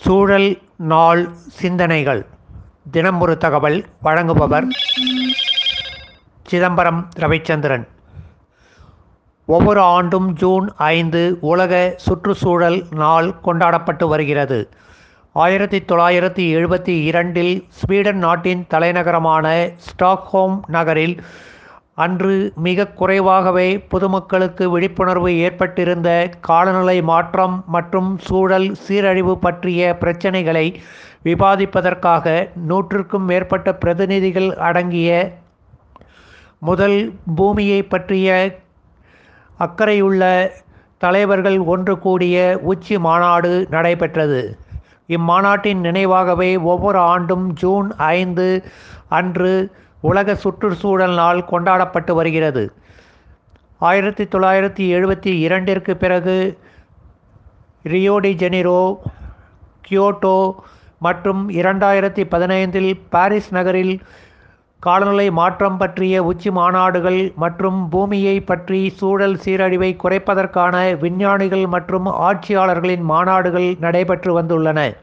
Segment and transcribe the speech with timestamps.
[0.00, 2.26] சூழல் நாள் சிந்தனைகள்.
[2.90, 4.66] தினம் ஒரு தகவல் வழங்குபவர்
[6.42, 7.88] சிதம்பரம் ரவிச்சந்திரன்.
[9.46, 14.68] ஒவ்வொரு ஆண்டும் ஜூன் ஐந்து உலக சுற்றுச்சூழல் நாள் கொண்டாடப்பட்டு வருகிறது.
[15.32, 21.22] ஆயிரத்தி தொள்ளாயிரத்தி எழுபத்தி இரண்டில் ஸ்வீடன் நாட்டின் தலைநகரமான ஸ்டாக்ஹோம் நகரில்
[21.98, 26.10] அன்று மிக குறைவாகவே பொதுமக்களுக்கு விழிப்புணர்வு ஏற்பட்டிருந்த
[26.40, 30.66] காலநிலை மாற்றம் மற்றும் சூழல் சீரழிவு பற்றிய பிரச்சினைகளை
[31.24, 32.26] விவாதிப்பதற்காக
[32.68, 35.10] நூற்றுக்கும் மேற்பட்ட பிரதிநிதிகள் அடங்கிய
[36.60, 36.98] முதல்
[37.36, 38.28] பூமியை பற்றிய
[39.58, 40.22] அக்கறையுள்ள
[40.98, 44.40] தலைவர்கள் ஒன்று கூடிய உச்சி மாநாடு நடைபெற்றது.
[45.08, 48.48] இம்மாநாட்டின் நினைவாகவே ஒவ்வொரு ஆண்டும் ஜூன் ஐந்து
[49.18, 49.52] அன்று
[50.00, 52.72] உலக சுற்றுச்சூழல் நாள் கொண்டாடப்பட்டு வருகிறது.
[53.78, 56.58] ஆயிரத்தி தொள்ளாயிரத்தி எழுபத்தி இரண்டிற்கு பிறகு
[57.84, 58.98] ரியோடி ஜெனிரோ
[59.88, 60.54] கியோட்டோ
[60.98, 64.00] மற்றும் இரண்டாயிரத்தி பதினைந்தில் பாரிஸ் நகரில்
[64.80, 73.78] காலநிலை மாற்றம் பற்றிய உச்சி மாநாடுகள் மற்றும் பூமியை பற்றி சூழல் சீரழிவை குறைப்பதற்கான விஞ்ஞானிகள் மற்றும் ஆட்சியாளர்களின் மாநாடுகள்
[73.80, 74.94] நடைபெற்று வந்துள்ளன.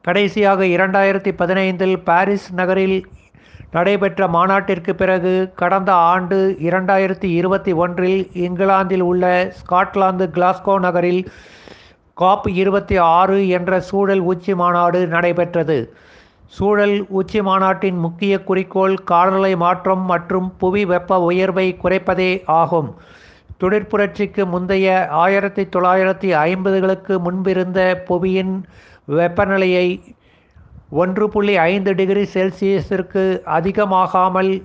[0.00, 3.06] கடைசியாக இரண்டாயிரத்தி பதினைந்தில் பாரிஸ் நகரில்
[3.72, 11.22] நடைபெற்ற மாநாட்டிற்கு பிறகு கடந்த ஆண்டு இரண்டாயிரத்தி இருபத்தி ஒன்றில் இங்கிலாந்தில் உள்ள ஸ்காட்லாந்து கிளாஸ்கோ நகரில்
[12.14, 15.94] காப் இருபத்தி ஆறு என்ற சூழல் உச்சி மாநாடு நடைபெற்றது.
[16.46, 22.90] சூழல் உச்சி மாநாட்டின் முக்கிய குறிக்கோள் காலநிலை மாற்றம் மற்றும் புவி வெப்ப உயர்வை குறைப்பதே ஆகும்.
[23.60, 28.54] தொழிற்புரட்சிக்கு முந்தைய ஆயிரத்தி தொள்ளாயிரத்தி ஐம்பதுகளுக்கு முன்பிருந்த புவியின்
[29.18, 29.86] வெப்பநிலையை
[30.90, 34.62] ஒன்று புள்ளி ஐந்து டிகிரி செல்சியஸிற்கு அதிகமாகாமல்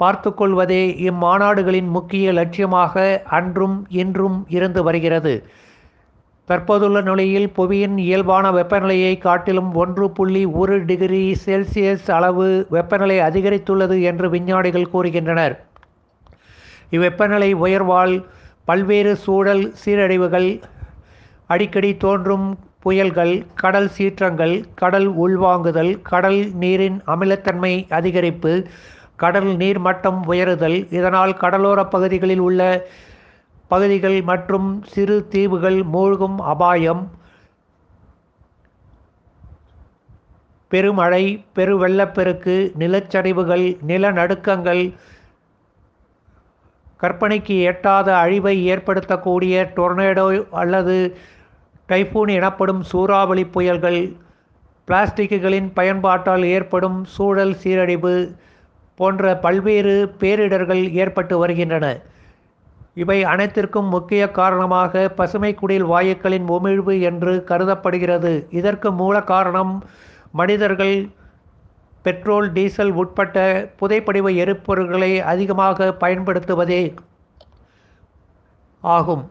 [0.00, 5.44] பார்த்துக்கொள்வதே இம்மாநாடுகளின் முக்கிய லட்சியமாக அன்றும் இன்றும் இருந்து வருகிறது.
[6.44, 14.30] தற்போதுள்ள நிலையில் புவியின் இயல்பான வெப்பநிலையை காட்டிலும் ஒன்று புள்ளி ஒரு டிகிரி செல்சியஸ் அளவு வெப்பநிலை அதிகரித்துள்ளது என்று
[14.30, 15.54] விஞ்ஞானிகள் கூறுகின்றனர்.
[16.90, 18.24] இவ்வெப்பநிலை உயர்வால்
[18.64, 20.60] பல்வேறு சூழல் சீரழிவுகள்
[21.46, 28.52] அடிக்கடி தோன்றும் புயல்கள் கடல் சீற்றங்கள் கடல் உள்வாங்குதல் கடல் நீரின் அமிலத்தன்மை அதிகரிப்பு
[29.16, 32.62] கடல் நீர் மட்டம் உயருதல் இதனால் கடலோர பகுதிகளில் உள்ள
[33.70, 37.02] பகுதிகள் மற்றும் சிறு தீவுகள் மூழ்கும் அபாயம்
[40.70, 41.24] பெருமழை
[41.56, 44.84] பெருவெள்ளப்பெருக்கு நிலச்சரிவுகள் நிலநடுக்கங்கள்
[47.00, 50.96] கற்பனைக்கு எட்டாத அழிவை ஏற்படுத்தக்கூடிய டொர்னேடோ அல்லது
[51.92, 54.00] டைஃபூன் எனப்படும் சூறாவளி புயல்கள்
[54.88, 58.14] பிளாஸ்டிக்குகளின் பயன்பாட்டால் ஏற்படும் சூழல் சீரழிவு
[59.00, 61.86] போன்ற பல்வேறு பேரிடர்கள் ஏற்பட்டு வருகின்றன.
[62.94, 68.32] இவை அனைத்திற்கும் முக்கிய காரணமாக பசுமை குடில் வாயுக்களின் உமிழ்வு என்று கருதப்படுகிறது.
[68.50, 69.72] இதற்கு மூல காரணம்
[70.40, 70.96] மனிதர்கள்
[72.06, 73.38] பெட்ரோல் டீசல் உட்பட்ட
[73.80, 76.82] புதைப்படிவ எரிபொருள்களை அதிகமாக பயன்படுத்துவதே
[78.82, 79.24] ஆகும்.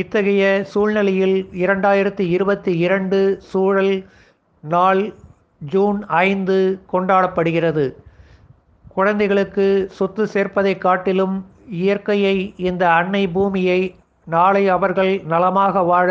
[0.00, 3.18] இத்தகைய சூழ்நிலையில் இரண்டாயிரத்தி இருபத்தி இரண்டு
[3.50, 3.94] சூழல்
[4.64, 5.00] நாள்
[5.72, 6.56] ஜூன் ஐந்து
[6.92, 7.84] கொண்டாடப்படுகிறது.
[8.96, 9.66] குழந்தைகளுக்கு
[9.98, 11.36] சொத்து சேர்ப்பதை காட்டிலும்
[11.82, 12.36] இயற்கையை
[12.68, 13.80] இந்த அன்னை பூமியை
[14.26, 16.10] நாளை அவர்கள் நலமாக வாழ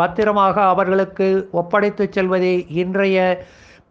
[0.00, 1.28] பத்திரமாக அவர்களுக்கு
[1.60, 3.18] ஒப்படைத்து செல்வதே இன்றைய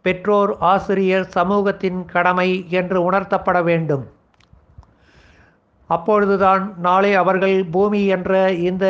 [0.02, 2.50] பெற்றோர் ஆசிரியர் சமூகத்தின் கடமை
[2.80, 4.06] என்று உணர்த்தப்பட வேண்டும்.
[5.90, 8.86] அப்பொழுதுதான் நாளை அவர்கள் பூமி என்ற இந்த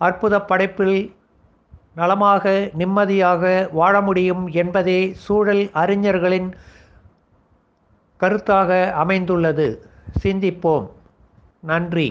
[0.00, 0.98] அற்புத படைப்பில்
[1.94, 2.44] நலமாக
[2.80, 3.42] நிம்மதியாக
[3.78, 6.48] வாழ முடியும் என்பதே சூழல் அறிஞர்களின்
[8.20, 8.70] கருத்தாக
[9.02, 9.66] அமைந்துள்ளது.
[10.22, 10.86] சிந்திப்போம்.
[11.62, 12.08] நன்றி.